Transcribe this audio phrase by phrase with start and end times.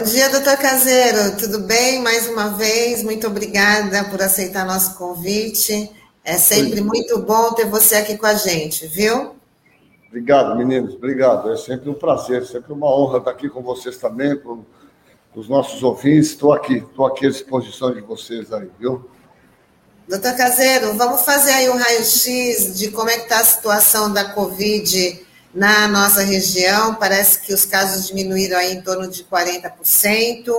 [0.00, 1.36] Bom dia, doutor Caseiro.
[1.36, 2.00] Tudo bem?
[2.00, 5.90] Mais uma vez, muito obrigada por aceitar nosso convite.
[6.24, 9.36] É sempre muito bom ter você aqui com a gente, viu?
[10.08, 10.94] Obrigado, meninos.
[10.94, 11.52] Obrigado.
[11.52, 14.64] É sempre um prazer, sempre uma honra estar aqui com vocês também, com
[15.34, 16.30] os nossos ouvintes.
[16.30, 19.04] Estou aqui, estou aqui à disposição de vocês aí, viu?
[20.08, 24.24] Doutor Caseiro, vamos fazer aí um raio-x de como é que está a situação da
[24.32, 26.94] Covid na nossa região.
[26.94, 30.52] Parece que os casos diminuíram aí em torno de 40%,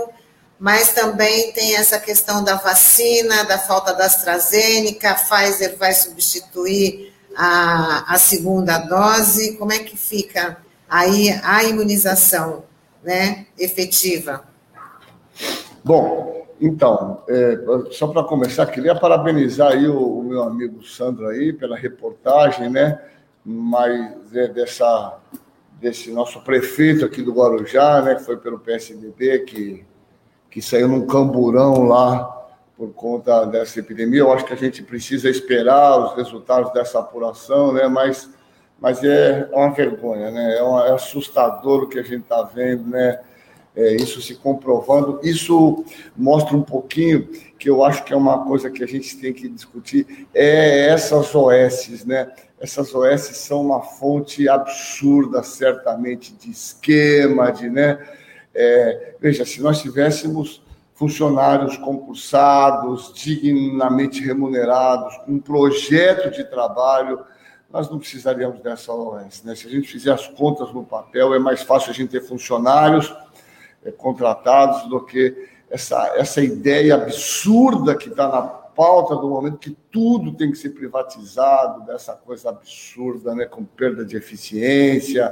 [0.60, 7.14] mas também tem essa questão da vacina, da falta da AstraZeneca, a Pfizer vai substituir
[7.36, 9.58] a, a segunda dose.
[9.58, 10.58] Como é que fica
[10.90, 12.64] aí a imunização
[13.04, 14.44] né, efetiva?
[15.84, 17.58] Bom, então, é,
[17.90, 23.02] só para começar, queria parabenizar aí o, o, meu amigo Sandro aí pela reportagem, né?
[23.46, 25.18] Mas é, dessa
[25.80, 28.16] desse nosso prefeito aqui do Guarujá, né?
[28.16, 29.86] Que foi pelo PSDB que
[30.50, 32.26] que saiu num camburão lá
[32.76, 34.20] por conta dessa epidemia.
[34.20, 37.88] Eu acho que a gente precisa esperar os resultados dessa apuração, né?
[37.88, 38.30] Mas
[38.80, 40.58] mas é uma vergonha, né?
[40.58, 43.20] É, uma, é assustador o que a gente está vendo, né?
[43.76, 45.20] é, isso se comprovando.
[45.24, 45.84] Isso
[46.16, 49.48] mostra um pouquinho que eu acho que é uma coisa que a gente tem que
[49.48, 52.32] discutir, é essas OS, né?
[52.62, 57.98] Essas OS são uma fonte absurda, certamente, de esquema, de, né?
[58.54, 60.62] É, veja, se nós tivéssemos
[60.94, 67.26] funcionários concursados, dignamente remunerados, um projeto de trabalho,
[67.72, 69.42] nós não precisaríamos dessa OS.
[69.44, 69.56] Né?
[69.56, 73.12] Se a gente fizer as contas no papel, é mais fácil a gente ter funcionários
[73.84, 79.78] é, contratados do que essa, essa ideia absurda que está na pauta do momento que
[79.92, 85.32] tudo tem que ser privatizado, dessa coisa absurda, né, com perda de eficiência,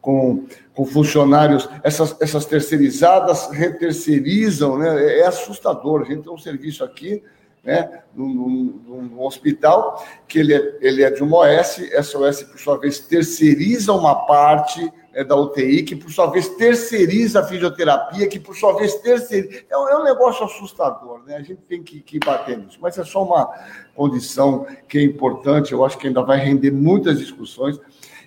[0.00, 6.00] com, com funcionários, essas, essas terceirizadas reterceirizam, né, é, é assustador.
[6.00, 7.22] A gente tem um serviço aqui,
[7.62, 12.58] né, num, num, hospital, que ele é, ele é de uma OS, essa OS, por
[12.58, 18.26] sua vez, terceiriza uma parte é, da UTI, que por sua vez terceiriza a fisioterapia,
[18.26, 19.64] que por sua vez terceiriza.
[19.70, 21.36] É, é um negócio assustador, né?
[21.36, 22.78] A gente tem que, que bater nisso.
[22.80, 23.50] Mas é só uma
[23.94, 27.78] condição que é importante, eu acho que ainda vai render muitas discussões.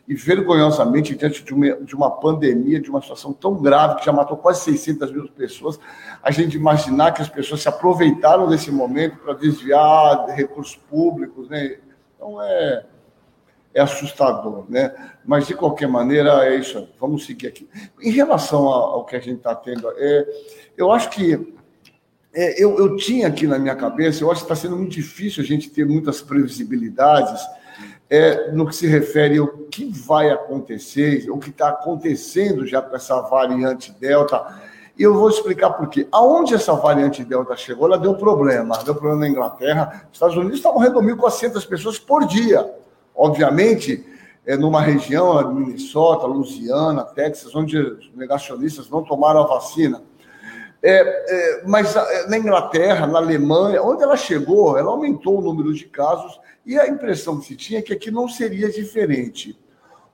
[0.07, 4.13] E vergonhosamente, diante de uma, de uma pandemia, de uma situação tão grave, que já
[4.13, 5.79] matou quase 600 mil pessoas,
[6.21, 11.79] a gente imaginar que as pessoas se aproveitaram desse momento para desviar recursos públicos, né?
[12.15, 12.85] Então é
[13.75, 14.95] é assustador, né?
[15.25, 16.87] Mas de qualquer maneira é isso.
[16.97, 17.67] Vamos seguir aqui.
[18.01, 20.25] Em relação ao, que a gente está tendo, é,
[20.77, 21.53] eu acho que
[22.33, 25.43] é, eu, eu tinha aqui na minha cabeça, eu acho que está sendo muito difícil
[25.43, 27.41] a gente ter muitas previsibilidades
[28.09, 32.95] é, no que se refere ao que vai acontecer, o que está acontecendo já com
[32.95, 34.57] essa variante Delta.
[34.97, 36.07] E eu vou explicar por quê.
[36.13, 38.77] Aonde essa variante Delta chegou, ela deu problema.
[38.85, 40.07] Deu problema na Inglaterra.
[40.09, 42.65] Os Estados Unidos estavam morrendo 1.400 pessoas por dia.
[43.15, 44.05] Obviamente,
[44.45, 50.03] é numa região, Minnesota, Louisiana, Texas, onde os negacionistas não tomaram a vacina.
[50.83, 55.73] É, é, mas é, na Inglaterra, na Alemanha, onde ela chegou, ela aumentou o número
[55.73, 59.57] de casos e a impressão que se tinha é que aqui não seria diferente.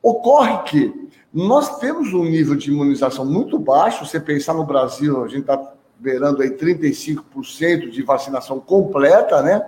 [0.01, 5.28] Ocorre que nós temos um nível de imunização muito baixo, você pensar no Brasil, a
[5.28, 9.62] gente está beirando aí 35% de vacinação completa, né?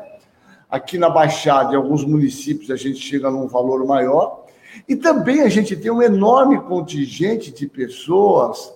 [0.73, 4.44] Aqui na Baixada, em alguns municípios, a gente chega num valor maior.
[4.89, 8.73] E também a gente tem um enorme contingente de pessoas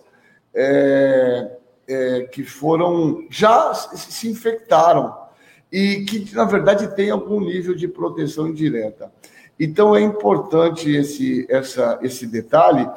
[0.54, 1.58] é,
[1.88, 5.12] é, que foram, já se infectaram
[5.72, 9.12] e que, na verdade, tem algum nível de proteção indireta.
[9.60, 12.88] Então, é importante esse, essa, esse detalhe,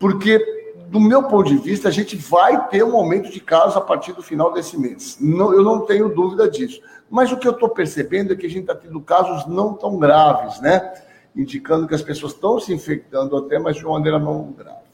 [0.00, 0.44] porque,
[0.88, 4.14] do meu ponto de vista, a gente vai ter um aumento de casos a partir
[4.14, 5.16] do final desse mês.
[5.20, 6.80] Não, eu não tenho dúvida disso.
[7.10, 9.98] Mas o que eu estou percebendo é que a gente está tendo casos não tão
[9.98, 10.94] graves, né?
[11.34, 14.88] Indicando que as pessoas estão se infectando até, mas de uma maneira não grave.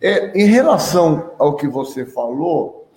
[0.00, 2.88] É, em relação ao que você falou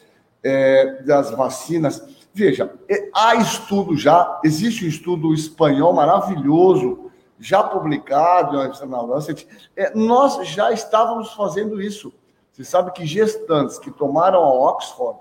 [0.44, 2.02] é, das vacinas,
[2.34, 8.58] veja, é, há estudo já, existe um estudo espanhol maravilhoso, já publicado
[8.88, 9.48] na Lancet.
[9.76, 12.14] É, nós já estávamos fazendo isso.
[12.52, 15.20] Você sabe que gestantes que tomaram a Oxford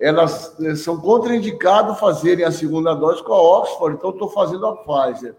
[0.00, 4.76] elas eh, são contraindicadas fazerem a segunda dose com a Oxford, então estou fazendo a
[4.76, 5.34] Pfizer.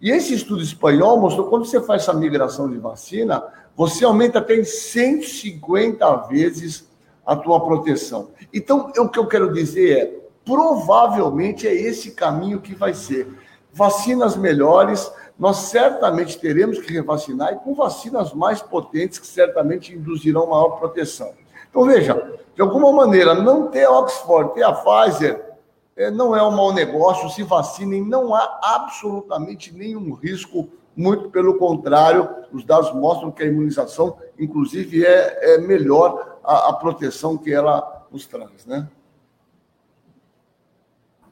[0.00, 3.42] E esse estudo espanhol mostrou que quando você faz essa migração de vacina,
[3.74, 6.88] você aumenta até em 150 vezes
[7.24, 8.30] a tua proteção.
[8.52, 13.28] Então, o que eu quero dizer é, provavelmente é esse caminho que vai ser.
[13.72, 20.48] Vacinas melhores, nós certamente teremos que revacinar e com vacinas mais potentes que certamente induzirão
[20.48, 21.32] maior proteção.
[21.70, 25.50] Então, veja, de alguma maneira, não ter a Oxford, ter a Pfizer,
[25.96, 31.56] é, não é um mau negócio, se vacinem, não há absolutamente nenhum risco, muito pelo
[31.56, 37.52] contrário, os dados mostram que a imunização, inclusive, é, é melhor a, a proteção que
[37.52, 38.88] ela nos traz, né?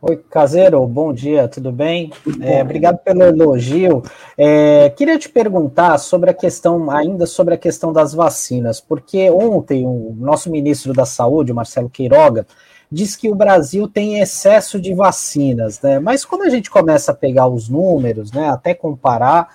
[0.01, 2.13] Oi, Caseiro, bom dia, tudo bem?
[2.41, 4.01] É, obrigado pelo elogio.
[4.37, 9.85] É, queria te perguntar sobre a questão, ainda sobre a questão das vacinas, porque ontem
[9.85, 12.47] o nosso ministro da Saúde, Marcelo Queiroga,
[12.91, 15.99] disse que o Brasil tem excesso de vacinas, né?
[15.99, 19.49] Mas quando a gente começa a pegar os números, né, até comparar,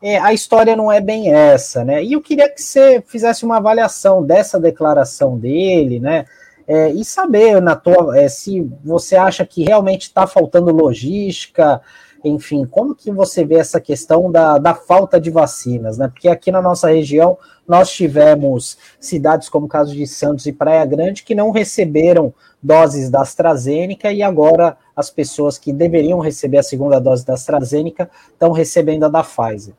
[0.00, 2.04] é, a história não é bem essa, né?
[2.04, 6.24] E eu queria que você fizesse uma avaliação dessa declaração dele, né?
[6.68, 11.80] É, e saber na tua, é, se você acha que realmente está faltando logística,
[12.22, 16.08] enfim, como que você vê essa questão da, da falta de vacinas, né?
[16.08, 20.84] Porque aqui na nossa região nós tivemos cidades como o caso de Santos e Praia
[20.84, 26.62] Grande que não receberam doses da AstraZeneca e agora as pessoas que deveriam receber a
[26.62, 29.74] segunda dose da AstraZeneca estão recebendo a da Pfizer.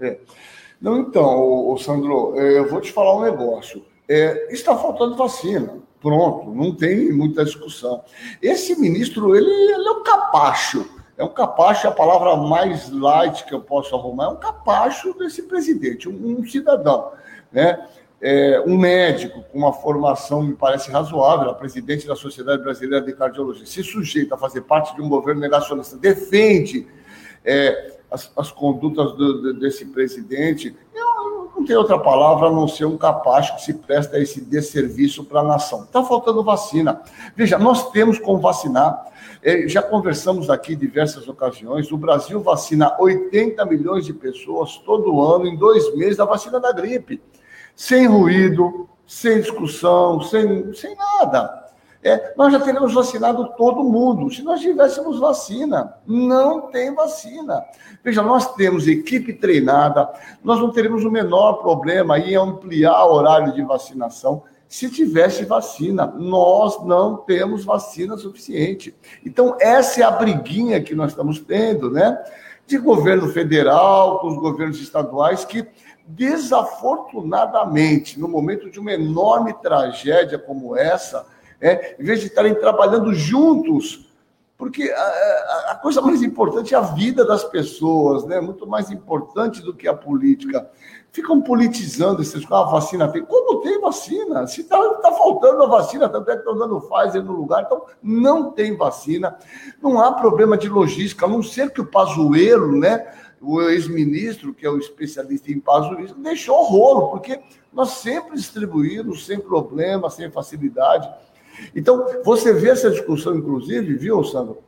[0.00, 0.16] É.
[0.80, 3.84] Não, então, o Sandro, é, eu vou te falar um negócio.
[4.08, 5.76] É, está faltando vacina.
[6.00, 8.02] Pronto, não tem muita discussão.
[8.40, 10.88] Esse ministro, ele, ele é um capacho.
[11.18, 15.12] É um capacho, é a palavra mais light que eu posso arrumar, é um capacho
[15.14, 17.10] desse presidente, um, um cidadão,
[17.50, 17.84] né?
[18.20, 23.12] É, um médico com uma formação, me parece razoável, a presidente da Sociedade Brasileira de
[23.12, 26.86] Cardiologia, se sujeita a fazer parte de um governo negacionista, defende
[27.44, 31.07] é, as, as, condutas do, desse presidente, eu,
[31.58, 35.24] não tem outra palavra a não ser um capaz que se presta a esse desserviço
[35.24, 35.82] para a nação.
[35.82, 37.02] Está faltando vacina.
[37.34, 39.06] Veja, nós temos como vacinar.
[39.42, 41.90] É, já conversamos aqui diversas ocasiões.
[41.90, 46.70] O Brasil vacina 80 milhões de pessoas todo ano, em dois meses, a vacina da
[46.70, 47.20] gripe.
[47.74, 51.67] Sem ruído, sem discussão, sem, sem nada.
[52.08, 54.32] É, nós já teríamos vacinado todo mundo.
[54.32, 57.62] Se nós tivéssemos vacina, não tem vacina.
[58.02, 60.10] Veja, nós temos equipe treinada,
[60.42, 66.06] nós não teremos o menor problema em ampliar o horário de vacinação se tivesse vacina.
[66.06, 68.94] Nós não temos vacina suficiente.
[69.24, 72.18] Então, essa é a briguinha que nós estamos tendo, né?
[72.66, 75.66] De governo federal com os governos estaduais que
[76.08, 81.26] desafortunadamente, no momento de uma enorme tragédia como essa,
[81.60, 84.08] é, em vez de estarem trabalhando juntos,
[84.56, 88.40] porque a, a, coisa mais importante é a vida das pessoas, né?
[88.40, 90.68] muito mais importante do que a política.
[91.12, 93.24] Ficam politizando esses ah, a vacina tem.
[93.24, 94.46] Como tem vacina?
[94.46, 97.84] Se está tá faltando a vacina, tanto é que estão dando Pfizer no lugar, então
[98.02, 99.38] não tem vacina.
[99.80, 103.06] Não há problema de logística, a não ser que o Pazuello, né?
[103.40, 107.40] o ex-ministro, que é o especialista em pazulismo, deixou rolo, porque
[107.72, 111.08] nós sempre distribuímos sem problema, sem facilidade.
[111.74, 114.58] Então, você vê essa discussão, inclusive, viu, Sandro?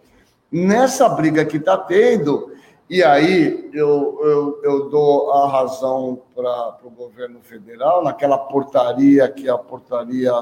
[0.51, 2.51] Nessa briga que está tendo,
[2.91, 9.47] e aí eu, eu, eu dou a razão para o governo federal, naquela portaria, que
[9.47, 10.33] é a portaria,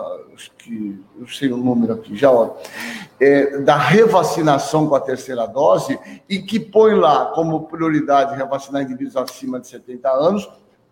[0.57, 2.53] que eu sei o número aqui, já olha,
[3.21, 9.19] é, da revacinação com a terceira dose, e que põe lá como prioridade revacinar indivíduos
[9.19, 10.49] acima de 70 anos,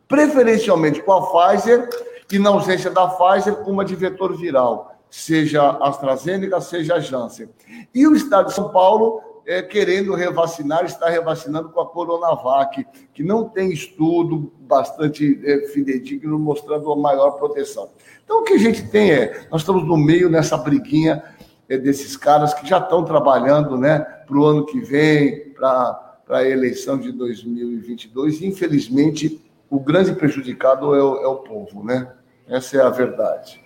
[0.06, 1.88] preferencialmente com a Pfizer,
[2.30, 7.48] e na ausência da Pfizer, com uma de vetor viral seja AstraZeneca, seja Janssen.
[7.94, 13.22] E o Estado de São Paulo, é, querendo revacinar, está revacinando com a Coronavac, que
[13.22, 17.88] não tem estudo bastante é, fidedigno mostrando a maior proteção.
[18.24, 21.22] Então, o que a gente tem é, nós estamos no meio nessa briguinha
[21.68, 26.44] é, desses caras que já estão trabalhando né, para o ano que vem, para a
[26.44, 32.12] eleição de 2022, e infelizmente o grande prejudicado é o, é o povo, né?
[32.48, 33.65] Essa é a verdade.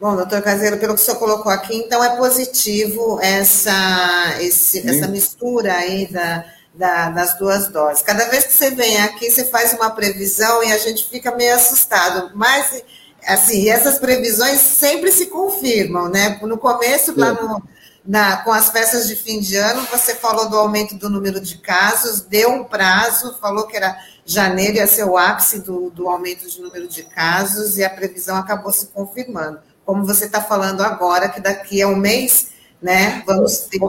[0.00, 5.06] Bom, doutor Caseiro, pelo que o senhor colocou aqui, então é positivo essa, esse, essa
[5.06, 6.42] mistura aí da,
[6.74, 8.02] da, das duas doses.
[8.02, 11.54] Cada vez que você vem aqui, você faz uma previsão e a gente fica meio
[11.54, 12.30] assustado.
[12.34, 12.82] Mas,
[13.26, 16.40] assim, essas previsões sempre se confirmam, né?
[16.40, 17.62] No começo, lá no,
[18.02, 21.58] na, com as festas de fim de ano, você falou do aumento do número de
[21.58, 26.48] casos, deu um prazo, falou que era janeiro ia ser o ápice do, do aumento
[26.48, 31.28] de número de casos e a previsão acabou se confirmando como você está falando agora,
[31.28, 33.80] que daqui a um mês, né, vamos ter,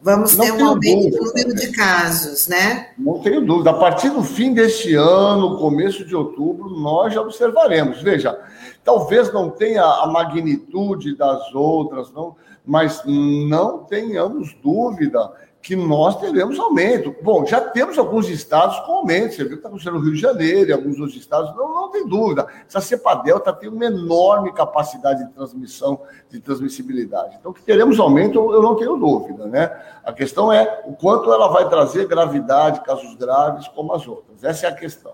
[0.00, 2.90] vamos ter um aumento no número de casos, né?
[2.96, 3.70] Não tenho dúvida.
[3.70, 8.00] A partir do fim deste ano, começo de outubro, nós já observaremos.
[8.00, 8.38] Veja,
[8.84, 15.28] talvez não tenha a magnitude das outras, não, mas não tenhamos dúvida
[15.62, 17.14] que nós teremos aumento.
[17.22, 19.34] Bom, já temos alguns estados com aumento.
[19.34, 21.54] Você viu que está acontecendo no Rio de Janeiro e alguns outros estados.
[21.54, 22.46] Não, não tem dúvida.
[22.66, 26.00] Essa cepa delta tem uma enorme capacidade de transmissão,
[26.30, 27.36] de transmissibilidade.
[27.38, 29.46] Então, que teremos aumento, eu não tenho dúvida.
[29.46, 29.70] Né?
[30.02, 34.42] A questão é o quanto ela vai trazer gravidade, casos graves, como as outras.
[34.42, 35.12] Essa é a questão.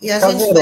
[0.00, 0.54] E a gente...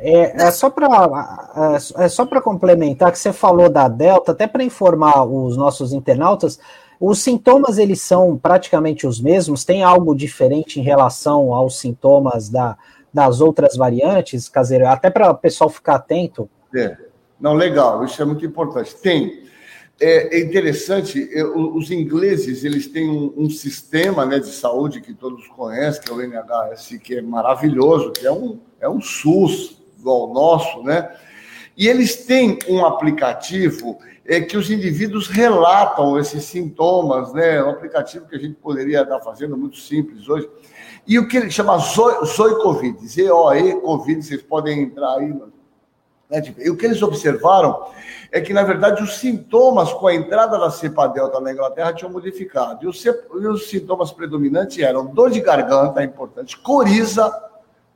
[0.00, 4.46] É, é, só para é, é só para complementar que você falou da Delta, até
[4.46, 6.60] para informar os nossos internautas,
[7.00, 9.64] os sintomas eles são praticamente os mesmos?
[9.64, 12.76] Tem algo diferente em relação aos sintomas da,
[13.12, 14.86] das outras variantes, caseiro?
[14.86, 16.48] Até para o pessoal ficar atento.
[16.74, 16.96] É.
[17.40, 18.94] Não, legal, isso é muito importante.
[18.96, 19.46] Tem.
[20.00, 25.12] É, é interessante, é, os ingleses eles têm um, um, sistema né, de saúde que
[25.12, 29.82] todos conhecem, que é o NHS, que é maravilhoso, que é um, é um SUS
[29.98, 31.10] igual ao nosso, né?
[31.76, 33.98] E eles têm um aplicativo
[34.28, 37.64] é que os indivíduos relatam esses sintomas, né?
[37.64, 40.46] Um aplicativo que a gente poderia estar fazendo muito simples hoje.
[41.06, 45.32] E o que ele chama Zoe Covid, Z-O-E Covid, vocês podem entrar aí.
[46.30, 46.54] Né?
[46.58, 47.86] E o que eles observaram
[48.30, 52.12] é que, na verdade, os sintomas com a entrada da cepa delta na Inglaterra tinham
[52.12, 52.84] modificado.
[52.84, 53.10] E os, e
[53.46, 57.32] os sintomas predominantes eram dor de garganta, é importante, coriza,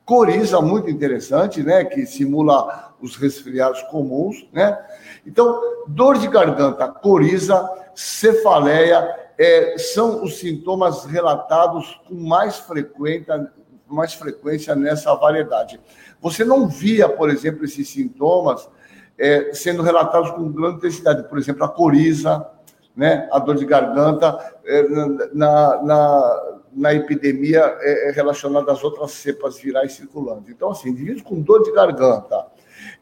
[0.05, 1.83] coriza muito interessante, né?
[1.85, 4.77] Que simula os resfriados comuns, né?
[5.25, 13.51] Então, dor de garganta, coriza, cefaleia, é, são os sintomas relatados com mais frequência,
[13.87, 15.79] mais frequência nessa variedade.
[16.21, 18.69] Você não via, por exemplo, esses sintomas
[19.17, 21.27] é, sendo relatados com grande intensidade.
[21.27, 22.45] Por exemplo, a coriza,
[22.95, 24.83] né, a dor de garganta, é,
[25.33, 30.49] na, na, na epidemia é, é relacionada às outras cepas virais circulando.
[30.49, 32.47] Então, assim, indivíduos com dor de garganta,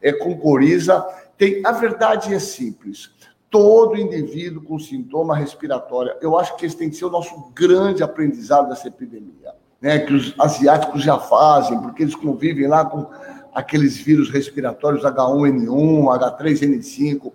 [0.00, 1.00] é, com coriza,
[1.36, 3.10] tem, a verdade é simples.
[3.50, 8.02] Todo indivíduo com sintoma respiratório, eu acho que esse tem que ser o nosso grande
[8.02, 9.98] aprendizado dessa epidemia, né?
[9.98, 13.06] Que os asiáticos já fazem, porque eles convivem lá com
[13.54, 17.32] aqueles vírus respiratórios H1N1, H3N5.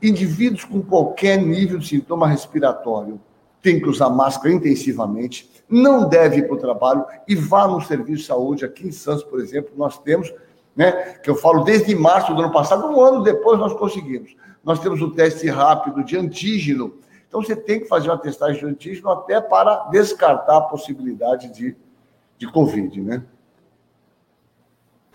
[0.00, 3.20] Indivíduos com qualquer nível de sintoma respiratório
[3.62, 8.22] têm que usar máscara intensivamente, não deve ir para o trabalho e vá no serviço
[8.22, 8.64] de saúde.
[8.64, 10.34] Aqui em Santos, por exemplo, nós temos
[10.74, 10.92] né?
[11.22, 14.34] Que eu falo desde março do ano passado, um ano depois nós conseguimos.
[14.64, 16.94] Nós temos o teste rápido de antígeno.
[17.28, 21.76] Então você tem que fazer uma testagem de antígeno até para descartar a possibilidade de,
[22.38, 23.22] de Covid, né?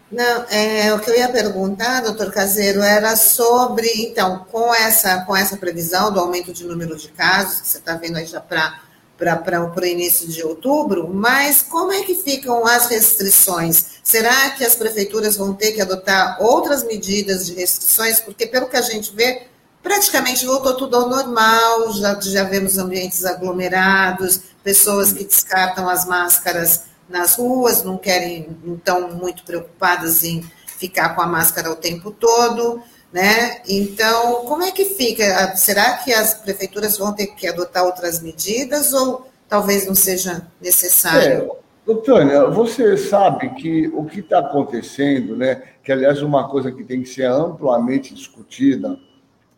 [0.09, 5.35] Não, é, o que eu ia perguntar, doutor Caseiro, era sobre, então, com essa, com
[5.35, 8.79] essa previsão do aumento de número de casos, que você está vendo aí já para
[9.19, 13.97] o início de outubro, mas como é que ficam as restrições?
[14.01, 18.21] Será que as prefeituras vão ter que adotar outras medidas de restrições?
[18.21, 19.47] Porque, pelo que a gente vê,
[19.83, 26.83] praticamente voltou tudo ao normal, já, já vemos ambientes aglomerados, pessoas que descartam as máscaras
[27.09, 32.11] nas ruas, não querem, não estão muito preocupadas em ficar com a máscara o tempo
[32.11, 33.61] todo né?
[33.67, 35.55] Então, como é que fica?
[35.55, 41.51] Será que as prefeituras vão ter que adotar outras medidas ou talvez não seja necessário?
[41.87, 45.63] É, Tânia, você sabe que o que está acontecendo, né?
[45.83, 48.99] Que aliás uma coisa que tem que ser amplamente discutida,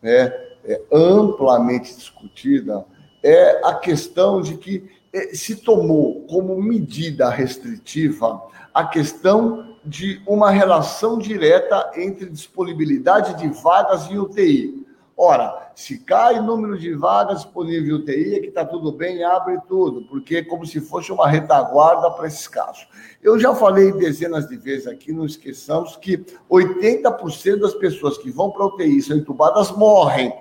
[0.00, 0.32] né?
[0.64, 2.84] É, amplamente discutida,
[3.22, 4.88] é a questão de que
[5.32, 14.10] se tomou como medida restritiva a questão de uma relação direta entre disponibilidade de vagas
[14.10, 14.86] em UTI.
[15.16, 19.22] Ora, se cai o número de vagas disponíveis em UTI, é que está tudo bem,
[19.22, 22.88] abre tudo, porque é como se fosse uma retaguarda para esses casos.
[23.22, 28.50] Eu já falei dezenas de vezes aqui, não esqueçamos que 80% das pessoas que vão
[28.50, 30.32] para UTI são entubadas morrem.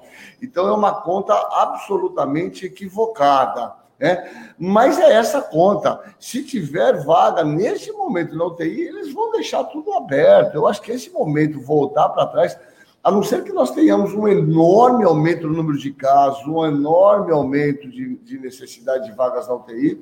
[0.41, 3.73] Então é uma conta absolutamente equivocada.
[3.99, 4.53] Né?
[4.57, 5.99] Mas é essa conta.
[6.17, 10.55] Se tiver vaga nesse momento na UTI, eles vão deixar tudo aberto.
[10.55, 12.57] Eu acho que esse momento voltar para trás,
[13.03, 17.31] a não ser que nós tenhamos um enorme aumento no número de casos, um enorme
[17.31, 20.01] aumento de, de necessidade de vagas na UTI.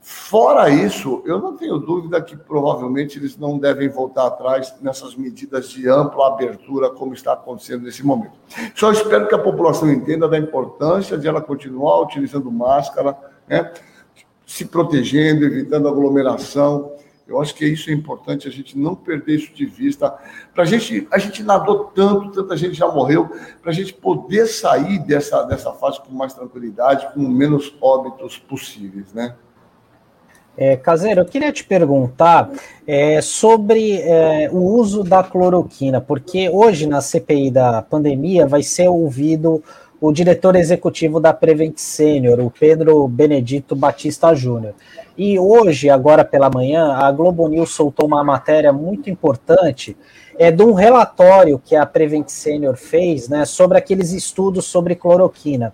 [0.00, 5.68] Fora isso, eu não tenho dúvida que provavelmente eles não devem voltar atrás nessas medidas
[5.68, 8.38] de ampla abertura, como está acontecendo nesse momento.
[8.74, 13.72] Só espero que a população entenda da importância de ela continuar utilizando máscara né?
[14.46, 16.92] se protegendo, evitando aglomeração.
[17.26, 20.16] Eu acho que isso é importante, a gente não perder isso de vista.
[20.54, 23.28] Para a gente, a gente nadou tanto, tanta gente já morreu,
[23.60, 29.12] para a gente poder sair dessa, dessa fase com mais tranquilidade, com menos óbitos possíveis,
[29.12, 29.34] né?
[30.56, 32.50] É, Caseiro, eu queria te perguntar
[32.86, 38.88] é, sobre é, o uso da cloroquina, porque hoje na CPI da pandemia vai ser
[38.88, 39.62] ouvido
[40.00, 44.74] o diretor executivo da Prevent Senior, o Pedro Benedito Batista Júnior.
[45.16, 49.96] E hoje, agora pela manhã, a Globo News soltou uma matéria muito importante
[50.38, 55.72] é, de um relatório que a Prevent Senior fez né, sobre aqueles estudos sobre cloroquina.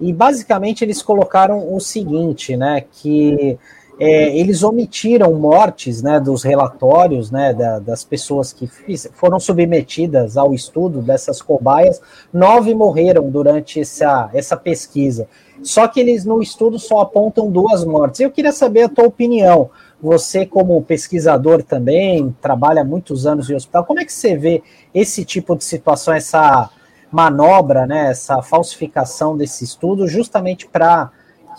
[0.00, 3.58] E basicamente eles colocaram o seguinte, né, que
[4.00, 10.38] é, eles omitiram mortes né, dos relatórios né, da, das pessoas que fiz, foram submetidas
[10.38, 12.00] ao estudo dessas cobaias,
[12.32, 15.28] nove morreram durante essa, essa pesquisa.
[15.62, 18.20] Só que eles no estudo só apontam duas mortes.
[18.20, 19.68] Eu queria saber a tua opinião.
[20.00, 24.62] Você, como pesquisador também, trabalha muitos anos em hospital, como é que você vê
[24.94, 26.70] esse tipo de situação, essa
[27.12, 31.10] manobra, né, essa falsificação desse estudo, justamente para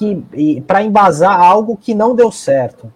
[0.02, 2.92] que para embasar algo que não deu certo.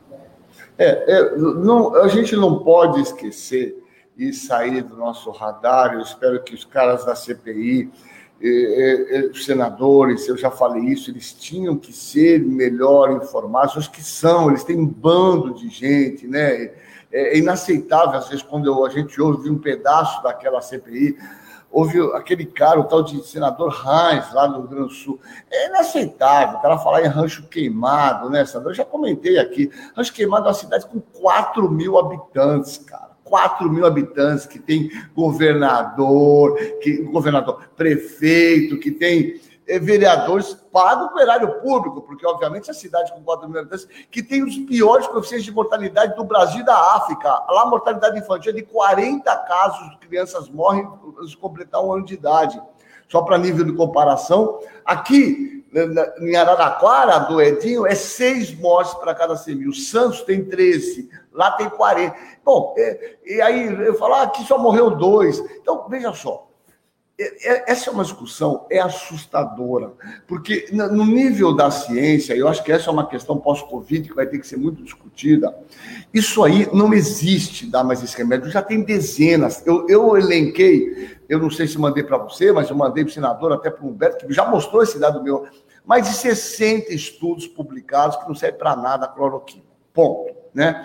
[0.75, 3.77] É, é, não, a gente não pode esquecer
[4.17, 5.93] e sair do nosso radar.
[5.93, 7.91] Eu espero que os caras da CPI,
[9.31, 13.75] os senadores, eu já falei isso, eles tinham que ser melhor informados.
[13.75, 16.71] Os que são, eles têm um bando de gente, né?
[17.11, 21.15] É, é inaceitável, às vezes, quando eu, a gente ouve um pedaço daquela CPI
[21.71, 25.19] Houve aquele cara, o tal de senador Heinz, lá no Rio Grande do Sul.
[25.51, 28.71] É inaceitável o cara falar em Rancho Queimado, né, Sandra?
[28.71, 29.69] Eu já comentei aqui.
[29.95, 33.15] Rancho Queimado é uma cidade com 4 mil habitantes, cara.
[33.25, 41.59] 4 mil habitantes, que tem governador, que governador, prefeito, que tem vereadores pagam o erário
[41.59, 45.51] público, porque, obviamente, a cidade com 4 mil habitantes, que tem os piores coeficientes de
[45.51, 47.27] mortalidade do Brasil e da África.
[47.27, 50.87] Lá, a mortalidade infantil é de 40 casos de crianças morrem
[51.27, 52.61] se completar um ano de idade.
[53.07, 55.63] Só para nível de comparação, aqui
[56.19, 59.73] em Araraquara, do Edinho, é seis mortes para cada 100 mil.
[59.73, 62.15] Santos tem 13, lá tem 40.
[62.43, 65.39] Bom, é, e aí eu falo, ah, aqui só morreu dois.
[65.61, 66.47] Então, veja só,
[67.17, 69.93] essa é uma discussão é assustadora,
[70.27, 74.27] porque no nível da ciência, eu acho que essa é uma questão pós-Covid que vai
[74.27, 75.57] ter que ser muito discutida.
[76.13, 79.65] Isso aí não existe, dar mais esse remédio, já tem dezenas.
[79.65, 83.13] Eu, eu elenquei, eu não sei se mandei para você, mas eu mandei para o
[83.13, 85.47] senador, até para o Humberto, que já mostrou esse dado meu,
[85.85, 89.63] mais de 60 estudos publicados que não servem para nada a cloroquina.
[89.93, 90.35] Ponto.
[90.53, 90.83] Né?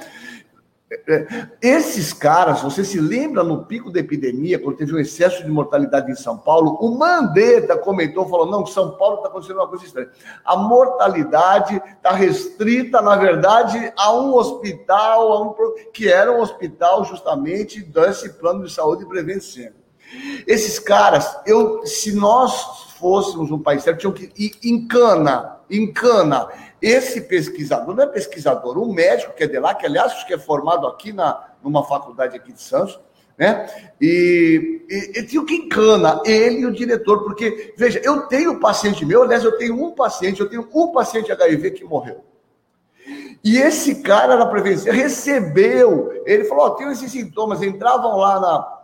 [1.63, 6.11] Esses caras, você se lembra no pico da epidemia, quando teve um excesso de mortalidade
[6.11, 10.11] em São Paulo, o Mandetta comentou, falou, não, São Paulo está acontecendo uma coisa estranha.
[10.45, 15.55] A mortalidade está restrita, na verdade, a um hospital, a um,
[15.93, 19.71] que era um hospital justamente desse plano de saúde prevenção.
[20.45, 25.93] Esses caras, eu, se nós fôssemos um país certo, tinham que ir em cana, em
[25.93, 26.49] cana
[26.81, 30.39] esse pesquisador, não é pesquisador, um médico que é de lá, que aliás que é
[30.39, 32.99] formado aqui na, numa faculdade aqui de Santos,
[33.37, 33.67] né?
[34.01, 39.05] E, e, e tinha que encana, ele e o diretor, porque, veja, eu tenho paciente
[39.05, 42.23] meu, aliás, eu tenho um paciente, eu tenho um paciente HIV que morreu.
[43.43, 48.83] E esse cara na prevenção recebeu, ele falou: oh, tenho esses sintomas, entravam lá na,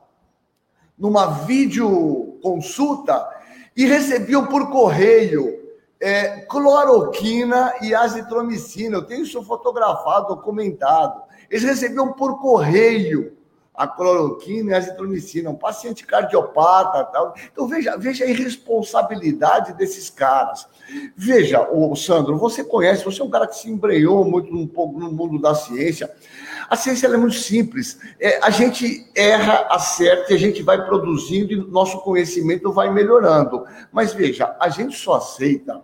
[0.98, 3.28] numa videoconsulta
[3.76, 5.65] e recebiam por correio
[6.00, 8.96] é, cloroquina e azitromicina.
[8.96, 11.22] Eu tenho isso fotografado, documentado.
[11.50, 13.35] Eles recebiam por correio
[13.76, 17.34] a cloroquina e a azitromicina, um paciente cardiopata tal.
[17.52, 20.66] Então veja, veja a irresponsabilidade desses caras.
[21.16, 24.98] Veja, o Sandro, você conhece, você é um cara que se embrenhou muito um pouco
[24.98, 26.10] no mundo da ciência.
[26.70, 27.98] A ciência é muito simples.
[28.18, 33.64] É, a gente erra, acerta e a gente vai produzindo e nosso conhecimento vai melhorando.
[33.92, 35.82] Mas veja, a gente só aceita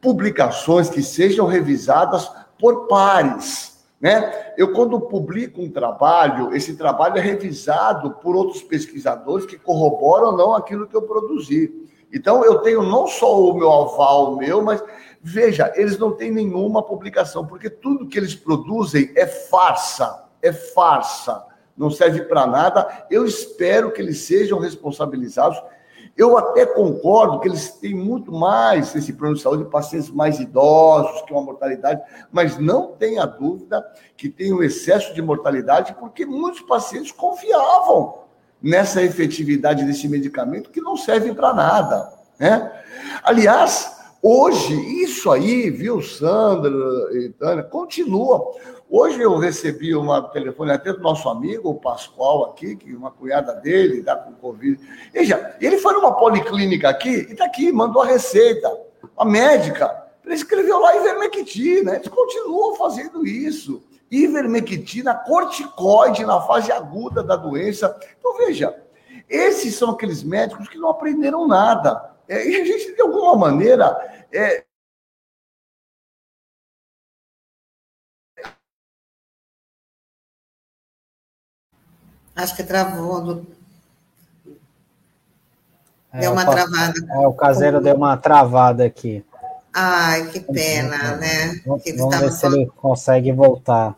[0.00, 3.73] publicações que sejam revisadas por pares.
[4.04, 4.52] Né?
[4.58, 10.36] Eu, quando publico um trabalho, esse trabalho é revisado por outros pesquisadores que corroboram ou
[10.36, 11.72] não aquilo que eu produzi.
[12.12, 14.84] Então, eu tenho não só o meu aval meu, mas
[15.22, 21.42] veja, eles não têm nenhuma publicação, porque tudo que eles produzem é farsa, é farsa,
[21.74, 23.06] não serve para nada.
[23.10, 25.58] Eu espero que eles sejam responsabilizados
[26.16, 31.22] eu até concordo que eles têm muito mais esse plano de saúde, pacientes mais idosos,
[31.22, 32.00] que uma mortalidade,
[32.30, 33.84] mas não tenha dúvida
[34.16, 38.22] que tem um excesso de mortalidade, porque muitos pacientes confiavam
[38.62, 42.12] nessa efetividade desse medicamento que não serve para nada.
[42.38, 42.72] Né?
[43.24, 46.70] Aliás, hoje, isso aí, viu, Sandra
[47.12, 48.52] e Tânia, continua.
[48.96, 53.52] Hoje eu recebi uma telefone até do nosso amigo, o Pascoal, aqui, que uma cunhada
[53.52, 54.78] dele está com Covid.
[55.12, 58.72] Veja, ele foi numa policlínica aqui e está aqui, mandou a receita.
[59.16, 61.96] A médica, ele escreveu lá ivermectina.
[61.96, 63.82] Eles continuam fazendo isso.
[64.08, 67.98] Ivermectina, corticoide na fase aguda da doença.
[68.16, 68.80] Então, veja,
[69.28, 72.14] esses são aqueles médicos que não aprenderam nada.
[72.28, 74.62] É, e a gente, de alguma maneira, é,
[82.34, 83.44] Acho que travou.
[86.12, 86.94] É, deu uma travada.
[87.10, 89.24] É, o caseiro deu uma travada aqui.
[89.72, 91.60] Ai, que pena, né?
[91.66, 93.96] Vamos, vamos ver se ele consegue voltar.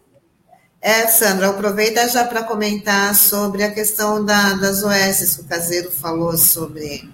[0.81, 5.91] É, Sandra, aproveita já para comentar sobre a questão da, das OS, que o Caseiro
[5.91, 7.11] falou sobre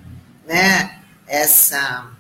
[0.47, 2.11] né, essa.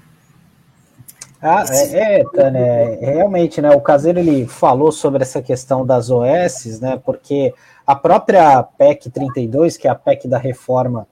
[1.41, 3.71] Ah, é, é, Tânia, é, realmente, né?
[3.71, 7.01] O Caseiro ele falou sobre essa questão das OS, né?
[7.05, 7.53] Porque
[7.87, 11.07] a própria PEC 32, que é a PEC da reforma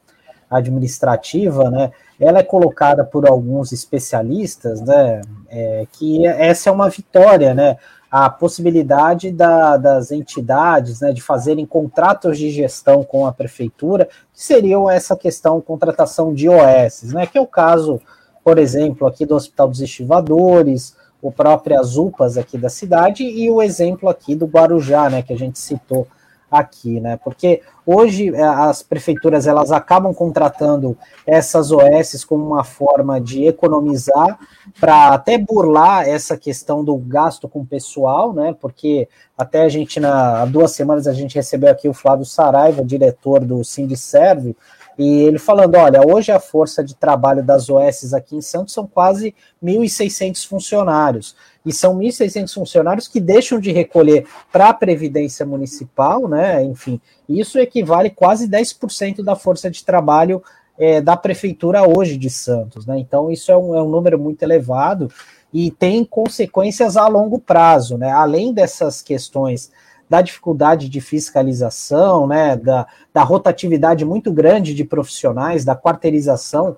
[0.51, 1.93] administrativa, né?
[2.19, 5.23] Ela é colocada por alguns especialistas, né?
[5.49, 7.77] É, que essa é uma vitória, né?
[8.11, 14.43] A possibilidade da, das entidades, né, de fazerem contratos de gestão com a prefeitura, que
[14.43, 17.27] seriam essa questão contratação de OS, né?
[17.27, 18.01] Que é o caso,
[18.43, 23.49] por exemplo, aqui do Hospital dos Estivadores, o próprio as UPAs aqui da cidade e
[23.49, 25.23] o exemplo aqui do Guarujá, né?
[25.23, 26.09] Que a gente citou
[26.51, 27.19] aqui, né?
[27.23, 34.39] Porque hoje é, as prefeituras elas acabam contratando essas OS como uma forma de economizar
[34.81, 38.55] para até burlar essa questão do gasto com pessoal, né?
[38.61, 39.09] Porque
[39.39, 43.45] até a gente na há duas semanas a gente recebeu aqui o Flávio Saraiva, diretor
[43.45, 44.57] do Sindicerve,
[45.01, 48.87] e ele falando, olha, hoje a força de trabalho das OS aqui em Santos são
[48.87, 49.35] quase
[49.65, 51.35] 1.600 funcionários
[51.65, 56.63] e são 1.600 funcionários que deixam de recolher para a Previdência Municipal, né?
[56.63, 60.43] Enfim, isso equivale quase 10% da força de trabalho
[60.79, 62.99] é, da Prefeitura hoje de Santos, né?
[62.99, 65.11] Então, isso é um, é um número muito elevado
[65.51, 68.11] e tem consequências a longo prazo, né?
[68.13, 69.71] Além dessas questões
[70.11, 76.77] da dificuldade de fiscalização, né, da, da rotatividade muito grande de profissionais, da quarteirização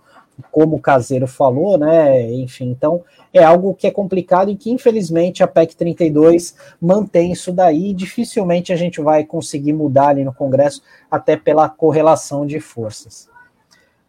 [0.51, 2.31] como o Caseiro falou, né?
[2.33, 7.53] Enfim, então é algo que é complicado e que infelizmente a PEC 32 mantém isso
[7.53, 12.61] daí e dificilmente a gente vai conseguir mudar ali no Congresso, até pela correlação de
[12.61, 13.29] forças.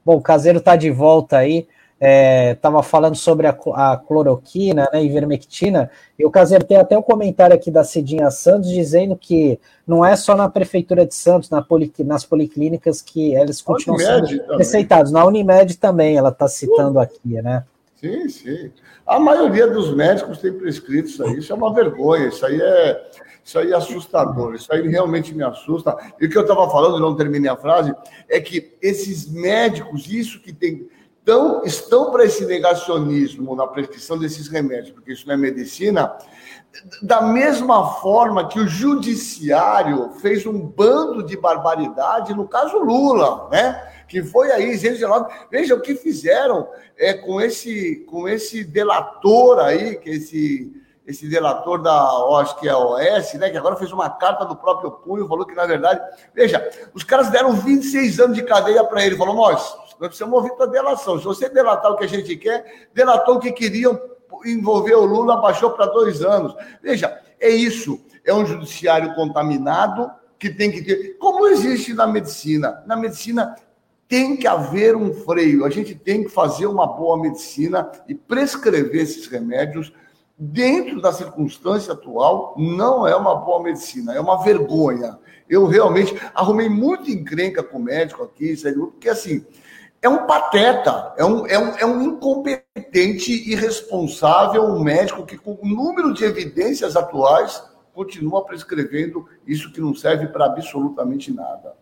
[0.05, 1.67] Bom, o Caseiro está de volta aí
[2.03, 5.89] estava é, falando sobre a, a, cloroquina né, ivermectina,
[6.19, 10.15] e o Caseiro tem até um comentário aqui da Cidinha Santos dizendo que não é
[10.15, 14.57] só na Prefeitura de Santos, na poli, nas policlínicas que eles continuam Unimed sendo também.
[14.57, 17.63] receitados, na Unimed também, ela está citando aqui, né?
[17.95, 18.71] Sim, sim.
[19.07, 23.01] A maioria dos médicos tem prescrito isso aí, isso é uma vergonha, isso aí é,
[23.43, 25.95] isso aí é assustador, isso aí realmente me assusta.
[26.19, 27.93] E o que eu estava falando, não terminei a frase,
[28.27, 30.87] é que esses médicos, isso que tem
[31.23, 36.17] então, estão para esse negacionismo na prescrição desses remédios, porque isso não é medicina,
[37.01, 43.89] da mesma forma que o judiciário fez um bando de barbaridade no caso Lula, né?
[44.09, 45.33] Que foi aí, 19.
[45.49, 50.73] Veja o que fizeram é, com, esse, com esse delator aí, que esse,
[51.07, 52.09] esse delator da,
[52.41, 53.49] acho que é a OS, né?
[53.49, 56.01] Que agora fez uma carta do próprio punho, falou que, na verdade,
[56.35, 60.53] veja, os caras deram 26 anos de cadeia para ele, falou, nós nós precisamos ouvir
[60.57, 61.17] para delação.
[61.17, 63.97] Se você delatar o que a gente quer, delatou o que queriam
[64.45, 66.53] envolver o Lula, baixou para dois anos.
[66.81, 68.01] Veja, é isso.
[68.25, 71.17] É um judiciário contaminado que tem que ter.
[71.17, 72.83] Como existe na medicina?
[72.85, 73.55] Na medicina
[74.05, 75.63] tem que haver um freio.
[75.63, 79.93] A gente tem que fazer uma boa medicina e prescrever esses remédios
[80.37, 82.55] dentro da circunstância atual.
[82.57, 85.17] Não é uma boa medicina, é uma vergonha.
[85.47, 88.53] Eu realmente arrumei muito encrenca com o médico aqui,
[88.91, 89.45] porque assim
[90.03, 95.57] é um pateta, é um, é um, é um incompetente, irresponsável, um médico que, com
[95.61, 97.63] o número de evidências atuais,
[97.95, 101.73] continua prescrevendo isso que não serve para absolutamente nada.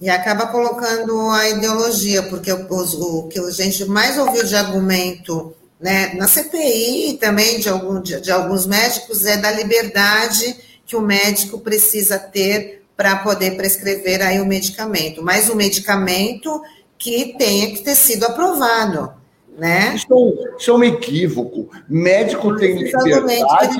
[0.00, 5.54] E acaba colocando a ideologia, porque o, o, que a gente mais ouviu de argumento
[5.78, 10.56] né, na CPI também de, algum, de, de alguns médicos é da liberdade
[10.86, 16.62] que o médico precisa ter para poder prescrever aí o medicamento, mas o medicamento
[16.98, 19.12] que tenha que ter sido aprovado,
[19.58, 19.94] né?
[19.94, 21.68] Isso, é isso é um equívoco.
[21.88, 23.78] Médico tem liberdade.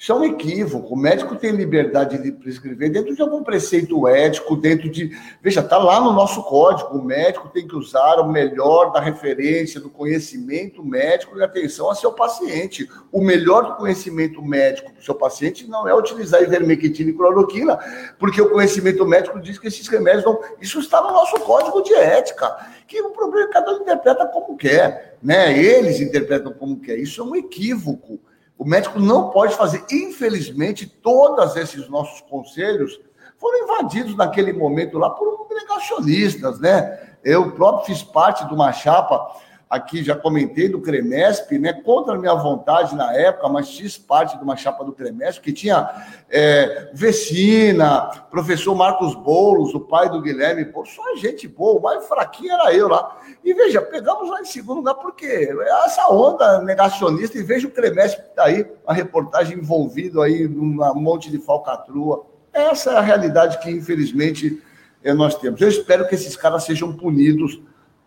[0.00, 0.94] Isso é um equívoco.
[0.94, 5.14] O médico tem liberdade de prescrever dentro de algum preceito ético, dentro de.
[5.42, 6.96] Veja, está lá no nosso código.
[6.96, 11.94] O médico tem que usar o melhor da referência, do conhecimento médico e atenção a
[11.94, 12.88] seu paciente.
[13.12, 17.78] O melhor do conhecimento médico para o seu paciente não é utilizar ivermectina e cloroquina,
[18.18, 20.40] porque o conhecimento médico diz que esses remédios não.
[20.62, 22.56] Isso está no nosso código de ética.
[22.88, 25.62] Que o problema é cada um interpreta como quer, né?
[25.62, 26.98] Eles interpretam como quer.
[26.98, 28.18] Isso é um equívoco.
[28.60, 29.82] O médico não pode fazer.
[29.90, 33.00] Infelizmente, todos esses nossos conselhos
[33.38, 37.16] foram invadidos naquele momento lá por negacionistas, né?
[37.24, 39.34] Eu próprio fiz parte de uma chapa
[39.70, 44.36] aqui já comentei do Cremesp, né, contra a minha vontade na época, mas fiz parte
[44.36, 45.88] de uma chapa do Cremesp, que tinha
[46.28, 52.04] é, Vecina, professor Marcos Boulos, o pai do Guilherme, pô, só gente boa, o mais
[52.04, 53.16] fraquinho era eu lá.
[53.44, 55.48] E veja, pegamos lá em segundo lugar, porque
[55.84, 60.94] essa onda negacionista, e veja o Cremesp que está aí, a reportagem envolvido aí num
[60.96, 62.26] monte de falcatrua.
[62.52, 64.60] Essa é a realidade que, infelizmente,
[65.04, 65.60] é, nós temos.
[65.60, 67.60] Eu espero que esses caras sejam punidos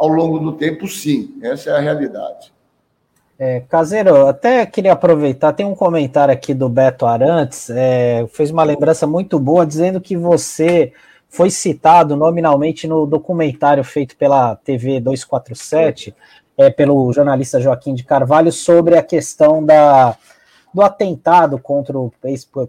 [0.03, 1.33] ao longo do tempo, sim.
[1.41, 2.51] Essa é a realidade.
[3.39, 8.63] É, Caseiro, até queria aproveitar, tem um comentário aqui do Beto Arantes, é, fez uma
[8.63, 10.91] lembrança muito boa, dizendo que você
[11.29, 16.13] foi citado nominalmente no documentário feito pela TV 247,
[16.57, 20.17] é, pelo jornalista Joaquim de Carvalho, sobre a questão da,
[20.73, 22.11] do atentado contra o,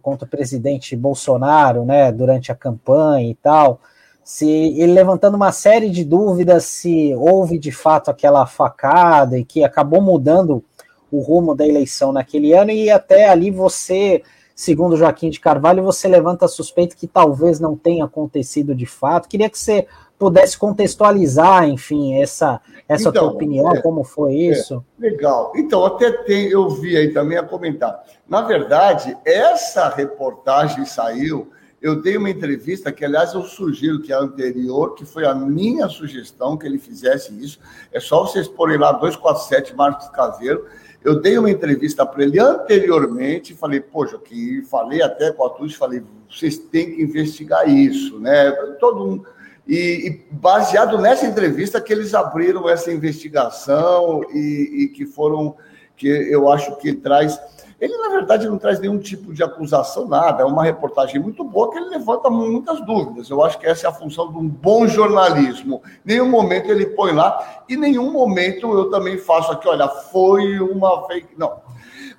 [0.00, 3.80] contra o presidente Bolsonaro, né, durante a campanha e tal
[4.24, 9.62] se ele levantando uma série de dúvidas se houve de fato aquela facada e que
[9.62, 10.64] acabou mudando
[11.12, 14.22] o rumo da eleição naquele ano e até ali você,
[14.56, 19.28] segundo Joaquim de Carvalho, você levanta a suspeita que talvez não tenha acontecido de fato.
[19.28, 19.86] Queria que você
[20.18, 24.84] pudesse contextualizar, enfim, essa essa então, tua opinião, é, como foi é, isso?
[25.00, 25.52] É, legal.
[25.54, 28.02] Então, até tem, eu vi aí também a comentar.
[28.28, 31.50] Na verdade, essa reportagem saiu
[31.84, 35.86] eu dei uma entrevista que, aliás, eu sugiro que a anterior, que foi a minha
[35.86, 37.58] sugestão que ele fizesse isso.
[37.92, 40.64] É só vocês porem lá 247 Marcos Caseiro.
[41.04, 45.76] Eu dei uma entrevista para ele anteriormente, falei, poxa, que falei até com a Tuxi,
[45.76, 48.50] falei, vocês têm que investigar isso, né?
[48.80, 49.26] Todo mundo.
[49.68, 55.54] E, e, baseado nessa entrevista que eles abriram essa investigação e, e que foram,
[55.96, 57.40] que eu acho que traz
[57.80, 60.42] ele, na verdade, não traz nenhum tipo de acusação, nada.
[60.42, 63.28] É uma reportagem muito boa que ele levanta muitas dúvidas.
[63.28, 65.82] Eu acho que essa é a função de um bom jornalismo.
[66.04, 71.06] Nenhum momento ele põe lá, e nenhum momento eu também faço aqui, olha, foi uma
[71.06, 71.34] fake.
[71.36, 71.60] Não.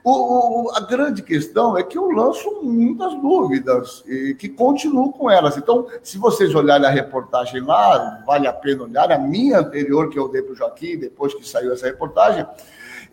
[0.03, 5.31] O, o, a grande questão é que eu lanço muitas dúvidas e que continuo com
[5.31, 5.57] elas.
[5.57, 9.11] Então, se vocês olharem a reportagem lá, vale a pena olhar.
[9.11, 12.45] A minha anterior, que eu dei para o Joaquim, depois que saiu essa reportagem,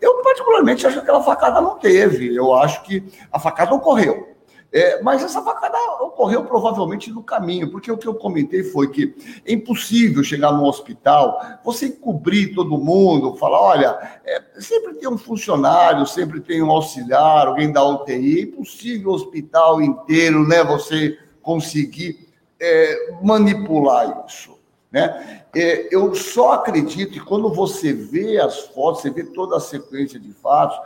[0.03, 2.35] eu, particularmente, acho que aquela facada não teve.
[2.35, 4.33] Eu acho que a facada ocorreu.
[4.75, 9.15] É, mas essa facada ocorreu provavelmente no caminho, porque o que eu comentei foi que
[9.45, 15.17] é impossível chegar no hospital, você encobrir todo mundo, falar: olha, é, sempre tem um
[15.17, 21.19] funcionário, sempre tem um auxiliar, alguém da UTI, é impossível o hospital inteiro, né, você
[21.39, 22.27] conseguir
[22.59, 24.57] é, manipular isso.
[24.91, 25.42] Né?
[25.55, 30.19] É, eu só acredito que quando você vê as fotos, você vê toda a sequência
[30.19, 30.77] de fatos,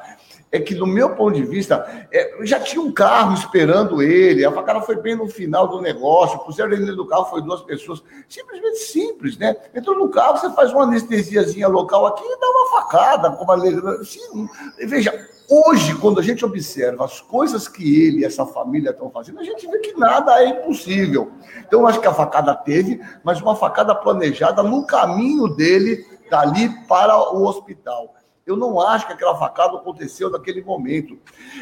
[0.52, 4.52] é que, do meu ponto de vista, é, já tinha um carro esperando ele, a
[4.52, 8.02] facada foi bem no final do negócio, puseram ele dentro do carro, foi duas pessoas,
[8.30, 9.56] simplesmente simples, né?
[9.76, 13.56] Entrou no carro, você faz uma anestesiazinha local aqui e dá uma facada, como a
[14.02, 14.48] assim,
[14.80, 15.12] veja,
[15.50, 19.44] Hoje, quando a gente observa as coisas que ele e essa família estão fazendo, a
[19.44, 21.32] gente vê que nada é impossível.
[21.66, 26.70] Então, eu acho que a facada teve, mas uma facada planejada no caminho dele dali
[26.86, 28.14] para o hospital.
[28.48, 31.20] Eu não acho que aquela facada aconteceu naquele momento.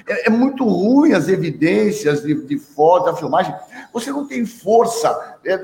[0.07, 3.55] É, é muito ruim as evidências de, de foto, a filmagem.
[3.91, 5.59] Você não tem força é,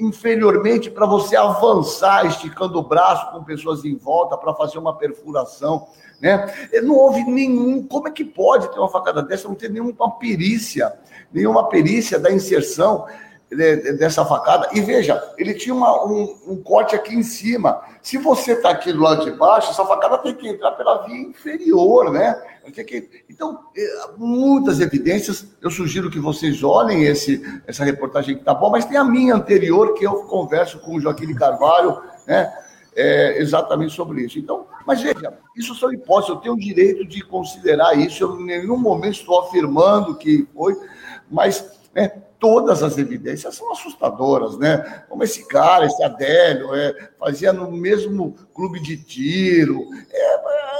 [0.00, 5.88] inferiormente para você avançar, esticando o braço com pessoas em volta para fazer uma perfuração.
[6.20, 6.46] Né?
[6.84, 7.84] Não houve nenhum.
[7.84, 9.48] Como é que pode ter uma facada dessa?
[9.48, 10.96] Não ter nenhuma perícia,
[11.32, 13.06] nenhuma perícia da inserção
[13.50, 14.68] dessa facada.
[14.72, 17.82] E veja, ele tinha uma, um, um, corte aqui em cima.
[18.00, 21.16] Se você está aqui do lado de baixo, essa facada tem que entrar pela via
[21.16, 22.40] inferior, né?
[22.72, 23.24] Que...
[23.28, 25.46] Então, é, muitas evidências.
[25.60, 29.34] Eu sugiro que vocês olhem esse, essa reportagem que está bom, mas tem a minha
[29.34, 32.52] anterior, que eu converso com o Joaquim de Carvalho, né?
[32.94, 34.38] É, exatamente sobre isso.
[34.38, 38.44] Então, mas veja, isso são hipóteses, eu tenho o direito de considerar isso, eu em
[38.44, 40.76] nenhum momento estou afirmando que foi,
[41.30, 45.04] mas né, todas as evidências são assustadoras, né?
[45.08, 49.86] Como esse cara, esse Adélio, é, fazia no mesmo clube de tiro.
[50.10, 50.70] É, é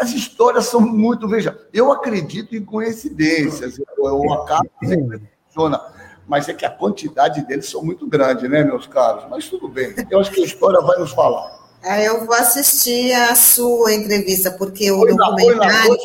[0.00, 1.28] as histórias são muito.
[1.28, 5.80] Veja, eu acredito em coincidências, o acaso sempre funciona.
[6.26, 9.24] Mas é que a quantidade deles são muito grande, né, meus caros?
[9.28, 9.94] Mas tudo bem.
[10.10, 11.60] Eu acho que a história vai nos falar.
[11.82, 15.96] É, eu vou assistir a sua entrevista, porque o documentário.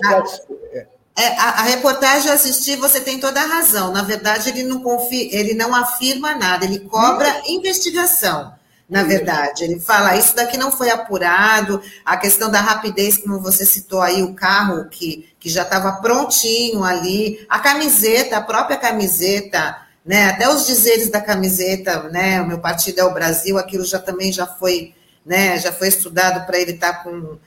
[0.74, 0.88] É,
[1.26, 3.92] a, a, reportagem eu assisti, você tem toda a razão.
[3.92, 7.42] Na verdade, ele não, confia, ele não afirma nada, ele cobra hum.
[7.48, 8.56] investigação.
[8.90, 13.66] Na verdade, ele fala, isso daqui não foi apurado, a questão da rapidez, como você
[13.66, 19.76] citou aí, o carro que, que já estava prontinho ali, a camiseta, a própria camiseta,
[20.06, 24.00] né, até os dizeres da camiseta, né, o meu partido é o Brasil, aquilo já
[24.00, 24.94] também já foi
[25.28, 25.60] né?
[25.60, 27.38] Já foi estudado para ele estar tá com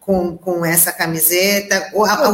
[0.00, 2.26] com, com essa camiseta, a, a, a,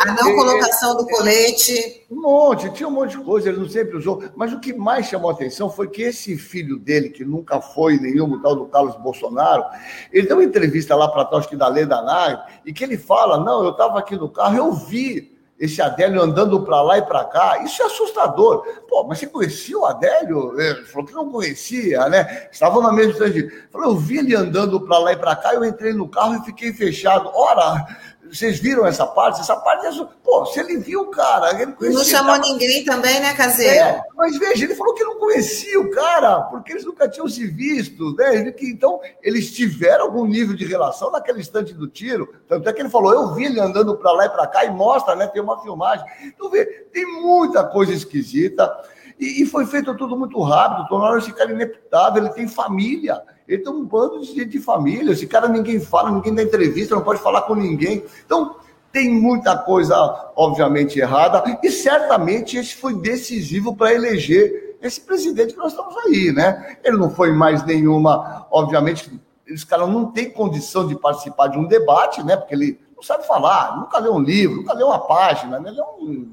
[0.00, 2.04] a não é, colocação do colete.
[2.10, 4.22] Um monte, tinha um monte de coisa, ele não sempre usou.
[4.36, 7.98] Mas o que mais chamou a atenção foi que esse filho dele, que nunca foi
[7.98, 9.64] nenhum tal do Carlos Bolsonaro,
[10.12, 13.38] ele deu uma entrevista lá para trás que da Leda Nag, e que ele fala:
[13.38, 17.24] Não, eu estava aqui no carro, eu vi esse Adélio andando para lá e para
[17.24, 18.64] cá, isso é assustador.
[18.88, 20.60] Pô, mas você conhecia o Adélio?
[20.60, 22.48] Ele falou que não conhecia, né?
[22.50, 23.66] Estavam na mesma distância.
[23.70, 26.44] Falou, eu vi ele andando para lá e para cá, eu entrei no carro e
[26.44, 27.30] fiquei fechado.
[27.32, 27.86] Ora,
[28.34, 29.40] vocês viram essa parte?
[29.40, 29.90] Essa parte é.
[30.22, 31.60] Pô, se ele viu o cara.
[31.60, 32.48] Ele conhecia, não chamou tava...
[32.48, 33.74] ninguém também, né, Caseiro?
[33.74, 37.46] É, mas veja, ele falou que não conhecia o cara, porque eles nunca tinham se
[37.46, 38.52] visto, né?
[38.60, 42.34] Então, eles tiveram algum nível de relação naquele instante do tiro.
[42.48, 44.70] Tanto é que ele falou: eu vi ele andando para lá e para cá e
[44.70, 45.26] mostra, né?
[45.26, 46.04] Tem uma filmagem.
[46.24, 48.70] Então, vê, tem muita coisa esquisita.
[49.18, 53.68] E, e foi feito tudo muito rápido, tornaram esse cara inepitável, ele tem família, tem
[53.68, 57.20] um bando de gente de família, esse cara ninguém fala, ninguém dá entrevista, não pode
[57.20, 58.04] falar com ninguém.
[58.24, 58.56] Então,
[58.90, 59.96] tem muita coisa,
[60.36, 66.30] obviamente, errada, e certamente esse foi decisivo para eleger esse presidente que nós estamos aí,
[66.32, 66.76] né?
[66.84, 69.10] Ele não foi mais nenhuma, obviamente,
[69.46, 72.36] esse cara não tem condição de participar de um debate, né?
[72.36, 75.70] Porque ele não sabe falar, nunca leu um livro, nunca leu uma página, né?
[75.70, 76.28] Ele é um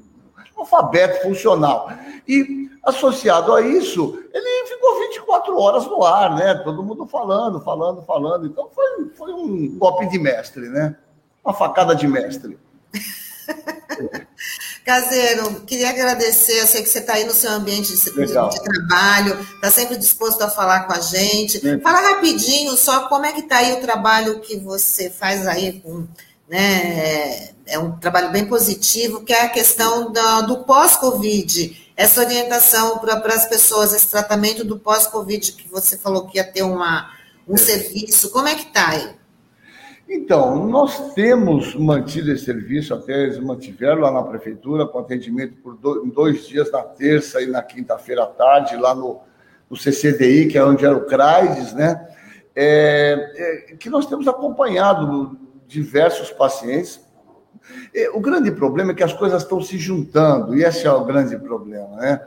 [0.62, 1.90] alfabeto funcional.
[2.26, 6.54] E associado a isso, ele ficou 24 horas no ar, né?
[6.56, 8.46] Todo mundo falando, falando, falando.
[8.46, 10.96] Então foi, foi um golpe de mestre, né?
[11.44, 12.58] Uma facada de mestre.
[14.84, 16.60] Caseiro, queria agradecer.
[16.60, 20.42] Eu sei que você está aí no seu ambiente de, de, trabalho, está sempre disposto
[20.42, 21.60] a falar com a gente.
[21.80, 26.06] Fala rapidinho só como é que está aí o trabalho que você faz aí com
[26.48, 32.98] né, é um trabalho bem positivo, que é a questão do, do pós-Covid, essa orientação
[32.98, 37.10] para as pessoas, esse tratamento do pós-Covid, que você falou que ia ter uma,
[37.48, 37.58] um é.
[37.58, 39.22] serviço, como é que está aí?
[40.08, 45.74] Então, nós temos mantido esse serviço, até eles mantiveram lá na prefeitura, com atendimento por
[45.76, 49.20] dois, dois dias, na terça e na quinta-feira à tarde, lá no,
[49.70, 52.08] no CCDI, que é onde era o CRAIDES, né?
[52.54, 53.32] É,
[53.70, 55.38] é, que nós temos acompanhado
[55.72, 57.00] diversos pacientes.
[58.14, 61.36] O grande problema é que as coisas estão se juntando, e esse é o grande
[61.38, 62.20] problema, né?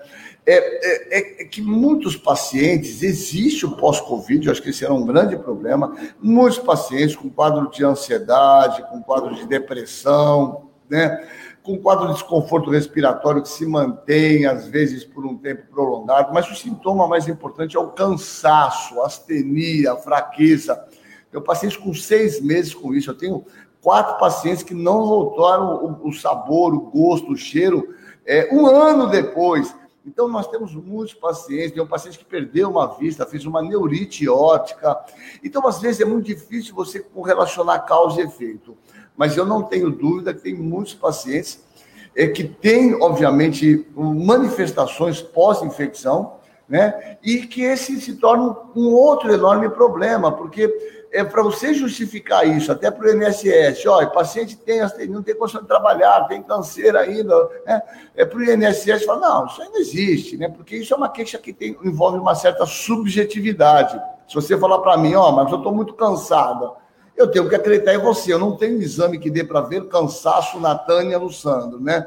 [0.47, 5.35] É, é, é que muitos pacientes, existe o pós-Covid, acho que esse era um grande
[5.35, 11.27] problema, muitos pacientes com quadro de ansiedade, com quadro de depressão, né?
[11.65, 16.49] com quadro de desconforto respiratório que se mantém, às vezes, por um tempo prolongado, mas
[16.49, 20.85] o sintoma mais importante é o cansaço, a astenia, a fraqueza.
[21.35, 23.11] Eu passei com seis meses com isso.
[23.11, 23.45] Eu tenho
[23.81, 27.93] quatro pacientes que não voltaram o, o sabor, o gosto, o cheiro,
[28.25, 29.75] é, um ano depois.
[30.05, 31.73] Então, nós temos muitos pacientes.
[31.73, 34.97] Tem um paciente que perdeu uma vista, fez uma neurite óptica.
[35.43, 38.77] Então, às vezes, é muito difícil você correlacionar causa e efeito.
[39.17, 41.61] Mas eu não tenho dúvida que tem muitos pacientes
[42.15, 46.35] é, que têm, obviamente, manifestações pós-infecção,
[46.67, 47.17] né?
[47.21, 52.69] E que esse se torna um outro enorme problema, porque é para você justificar isso,
[52.69, 56.93] até para o INSS, ó, o paciente tem, não tem condição de trabalhar, tem câncer
[56.93, 57.81] ainda, né?
[58.13, 60.49] é para o INSS falar, não, isso ainda existe, né?
[60.49, 63.97] Porque isso é uma queixa que tem, envolve uma certa subjetividade.
[64.27, 66.69] Se você falar para mim, ó, mas eu estou muito cansada,
[67.15, 70.59] eu tenho que acreditar em você, eu não tenho exame que dê para ver cansaço
[70.59, 72.05] na Tânia no Sandro, né?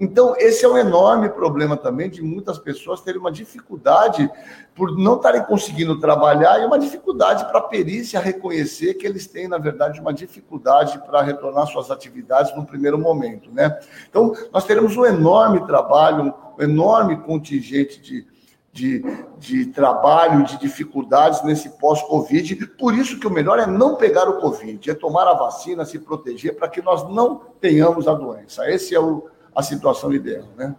[0.00, 4.30] Então, esse é um enorme problema também de muitas pessoas terem uma dificuldade
[4.74, 9.48] por não estarem conseguindo trabalhar e uma dificuldade para a perícia reconhecer que eles têm,
[9.48, 13.76] na verdade, uma dificuldade para retornar suas atividades no primeiro momento, né?
[14.08, 18.24] Então, nós teremos um enorme trabalho, um enorme contingente de,
[18.72, 19.02] de,
[19.36, 22.68] de trabalho, de dificuldades nesse pós-Covid.
[22.78, 25.98] Por isso que o melhor é não pegar o Covid, é tomar a vacina, se
[25.98, 28.70] proteger, para que nós não tenhamos a doença.
[28.70, 29.28] Esse é o
[29.58, 30.72] a situação ideal, né?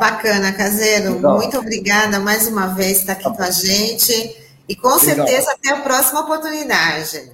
[0.00, 1.14] Bacana, Caseiro.
[1.14, 1.36] Legal.
[1.36, 4.36] Muito obrigada mais uma vez por estar aqui tá com a gente.
[4.68, 4.98] E com Legal.
[4.98, 7.30] certeza até a próxima oportunidade.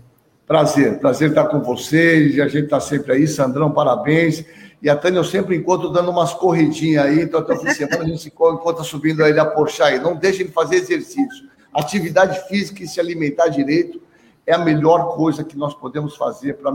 [0.46, 2.34] Prazer, prazer estar com vocês.
[2.34, 3.26] E a gente está sempre aí.
[3.26, 4.44] Sandrão, parabéns.
[4.82, 7.22] E a Tânia eu sempre encontro dando umas corridinhas aí.
[7.22, 9.98] Então, até o fim de semana a gente se encontra subindo aí a Porsche aí.
[9.98, 11.48] Não deixem de fazer exercício.
[11.72, 13.98] Atividade física e se alimentar direito
[14.46, 16.70] é a melhor coisa que nós podemos fazer para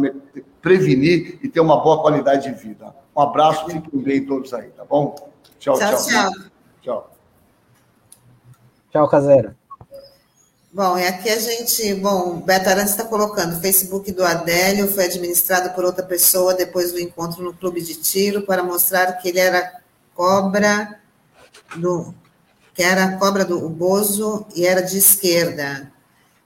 [0.60, 3.03] prevenir e ter uma boa qualidade de vida.
[3.16, 5.16] Um abraço, fiquem bem todos aí, tá bom?
[5.60, 6.06] Tchau, tchau.
[6.06, 6.32] Tchau,
[6.82, 7.16] tchau.
[8.92, 9.56] Tchau, Caseira.
[10.72, 14.88] Bom, e aqui a gente, bom, o Beto Arantes está colocando, o Facebook do Adélio
[14.88, 19.30] foi administrado por outra pessoa depois do encontro no clube de tiro para mostrar que
[19.30, 19.82] ele era
[20.16, 21.00] cobra
[21.76, 22.14] do
[22.74, 25.92] que era cobra do Bozo e era de esquerda.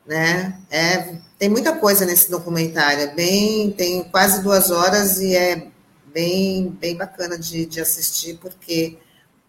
[0.05, 0.59] né?
[0.69, 5.67] É, tem muita coisa nesse documentário, é bem, tem quase duas horas e é
[6.17, 8.97] bem, bem bacana de, de assistir, porque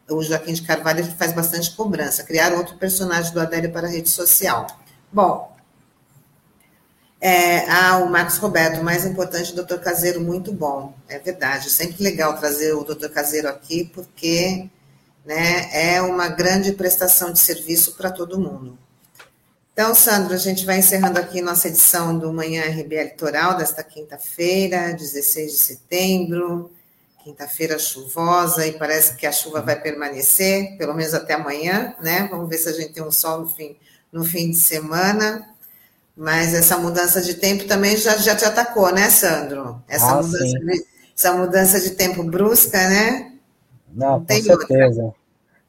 [0.06, 2.22] o Joaquim de Carvalho faz bastante cobrança.
[2.24, 4.66] Criar outro personagem do Adélio para a rede social.
[5.10, 5.56] Bom,
[7.18, 10.92] é, ah, o Marcos Roberto, mais importante, doutor Caseiro, muito bom.
[11.08, 14.68] É verdade, sempre legal trazer o doutor Caseiro aqui, porque
[15.24, 18.78] né, é uma grande prestação de serviço para todo mundo.
[19.78, 24.92] Então, Sandro, a gente vai encerrando aqui nossa edição do Manhã RB Litoral desta quinta-feira,
[24.92, 26.72] 16 de setembro,
[27.22, 32.26] quinta-feira chuvosa, e parece que a chuva vai permanecer, pelo menos até amanhã, né?
[32.28, 33.76] Vamos ver se a gente tem um sol no fim,
[34.10, 35.48] no fim de semana.
[36.16, 39.80] Mas essa mudança de tempo também já, já te atacou, né, Sandro?
[39.86, 43.32] Essa, ah, mudança, de, essa mudança de tempo brusca, né?
[43.94, 45.02] Não, Não com certeza.
[45.04, 45.17] Outra.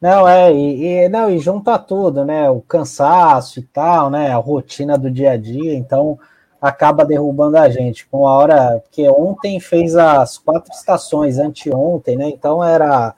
[0.01, 2.49] Não, é, e, e, não, e junta tudo, né?
[2.49, 4.31] O cansaço e tal, né?
[4.31, 6.17] A rotina do dia a dia, então
[6.61, 8.07] acaba derrubando a gente.
[8.07, 12.29] Com a hora, porque ontem fez as quatro estações, anteontem, né?
[12.29, 13.13] Então era.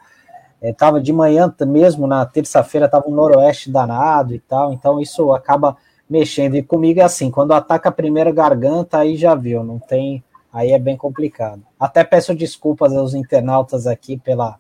[0.61, 5.32] Estava é, de manhã mesmo, na terça-feira estava um noroeste danado e tal, então isso
[5.34, 5.75] acaba
[6.09, 6.55] mexendo.
[6.55, 10.23] E comigo é assim, quando ataca a primeira garganta, aí já viu, não tem.
[10.53, 11.63] Aí é bem complicado.
[11.79, 14.57] Até peço desculpas aos internautas aqui pela,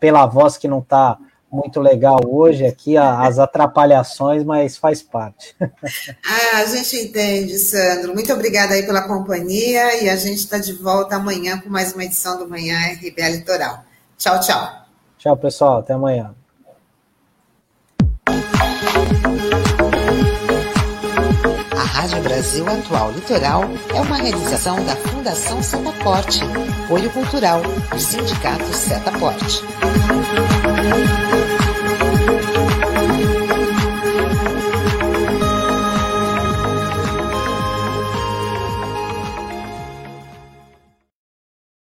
[0.00, 1.18] pela voz que não está
[1.54, 5.54] muito legal hoje aqui, as atrapalhações, mas faz parte.
[6.26, 8.14] Ah, a gente entende, Sandro.
[8.14, 12.04] Muito obrigada aí pela companhia e a gente está de volta amanhã com mais uma
[12.04, 13.84] edição do Manhã RBA Litoral.
[14.16, 14.68] Tchau, tchau.
[15.18, 15.78] Tchau, pessoal.
[15.78, 16.34] Até amanhã.
[21.72, 23.62] A Rádio Brasil Atual Litoral
[23.94, 26.40] é uma realização da Fundação Setaporte,
[26.84, 29.62] apoio cultural do Sindicato Setaporte.